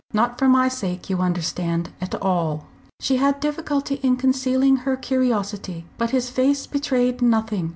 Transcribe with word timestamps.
Not 0.13 0.39
for 0.39 0.49
my 0.49 0.67
sake, 0.67 1.11
you 1.11 1.19
understand, 1.21 1.91
at 2.01 2.15
all." 2.23 2.65
She 2.99 3.17
had 3.17 3.39
difficulty 3.39 3.99
in 4.01 4.15
concealing 4.17 4.77
her 4.77 4.97
curiosity. 4.97 5.85
But 5.99 6.09
his 6.09 6.27
face 6.27 6.65
betrayed 6.65 7.21
nothing. 7.21 7.69